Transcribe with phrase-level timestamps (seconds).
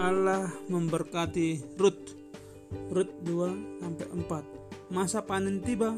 [0.00, 2.16] Allah memberkati Rut.
[2.88, 4.96] Rut 2 sampai 4.
[4.96, 5.92] Masa panen tiba,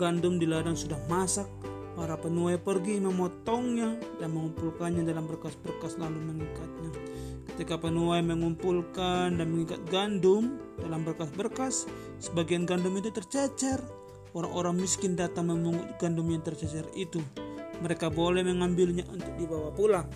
[0.00, 1.44] gandum di ladang sudah masak,
[1.92, 6.90] para penuai pergi memotongnya dan mengumpulkannya dalam berkas-berkas lalu mengikatnya.
[7.52, 11.84] Ketika penuai mengumpulkan dan mengikat gandum dalam berkas-berkas,
[12.24, 13.78] sebagian gandum itu tercecer.
[14.32, 17.20] Orang-orang miskin datang memungut gandum yang tercecer itu.
[17.84, 20.08] Mereka boleh mengambilnya untuk dibawa pulang.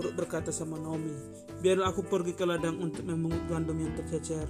[0.00, 1.12] Rut berkata sama Naomi,
[1.60, 4.48] biarlah aku pergi ke ladang untuk memungut gandum yang tercecer.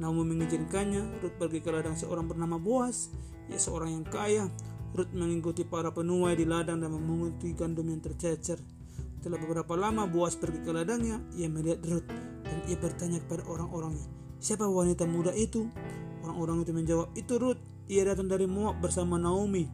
[0.00, 3.12] Naomi mengizinkannya, Rut pergi ke ladang seorang bernama Boas,
[3.52, 4.48] ia seorang yang kaya.
[4.96, 8.56] Rut mengikuti para penuai di ladang dan memunguti gandum yang tercecer.
[9.20, 12.08] Setelah beberapa lama Boas pergi ke ladangnya, ia melihat Ruth
[12.46, 14.06] dan ia bertanya kepada orang-orangnya,
[14.40, 15.68] siapa wanita muda itu?
[16.24, 17.60] Orang-orang itu menjawab, itu Ruth,
[17.92, 19.68] ia datang dari Moab bersama Naomi.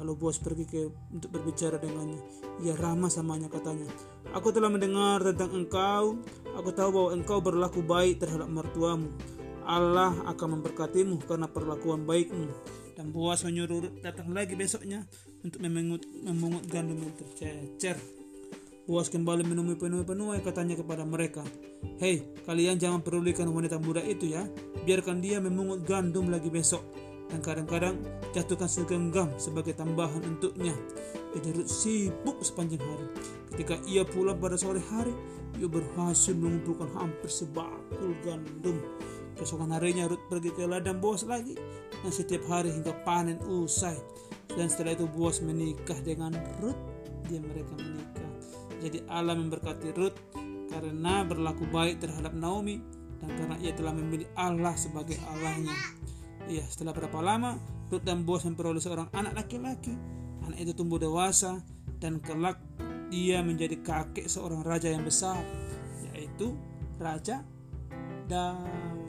[0.00, 2.16] Lalu Boas pergi ke, untuk berbicara dengannya.
[2.64, 3.84] Ia ramah samanya katanya,
[4.32, 6.16] Aku telah mendengar tentang engkau,
[6.56, 9.12] aku tahu bahwa engkau berlaku baik terhadap mertuamu.
[9.68, 12.48] Allah akan memberkatimu karena perlakuan baikmu.
[12.96, 15.04] Dan Boas menyuruh datang lagi besoknya
[15.44, 18.00] untuk memungut, memungut gandum yang tercecer.
[18.88, 21.44] Boas kembali menemui penuai-penuai katanya kepada mereka,
[22.00, 24.48] Hei, kalian jangan pedulikan wanita muda itu ya,
[24.82, 26.82] biarkan dia memungut gandum lagi besok.
[27.30, 28.02] Dan kadang-kadang
[28.34, 30.74] jatuhkan segenggam sebagai tambahan untuknya.
[31.30, 33.06] Jadi Ruth sibuk sepanjang hari.
[33.54, 35.14] Ketika ia pulang pada sore hari,
[35.62, 38.82] ia berhasil mengumpulkan hampir sebakul gandum.
[39.38, 41.54] Keesokan harinya Ruth pergi ke ladang Boas lagi
[42.02, 43.94] dan setiap hari hingga panen usai.
[44.50, 46.76] Dan setelah itu Boas menikah dengan Ruth.
[47.30, 48.30] Dia mereka menikah.
[48.82, 50.18] Jadi Allah memberkati Ruth
[50.70, 52.80] karena berlaku baik terhadap Naomi
[53.20, 55.76] dan karena ia telah memilih Allah sebagai Allahnya.
[56.48, 57.60] Iya, setelah berapa lama
[57.90, 59.92] Ruth dan Boaz memperoleh seorang anak laki-laki.
[60.46, 61.60] Anak itu tumbuh dewasa
[61.98, 62.56] dan kelak
[63.10, 65.42] dia menjadi kakek seorang raja yang besar,
[66.14, 66.54] yaitu
[66.96, 67.42] Raja
[68.30, 68.99] Daud.